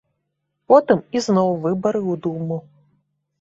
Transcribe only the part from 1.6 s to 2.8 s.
выбары ў думу.